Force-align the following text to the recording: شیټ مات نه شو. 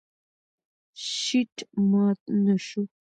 شیټ 1.13 1.55
مات 1.89 2.19
نه 2.43 2.55
شو. 2.67 2.81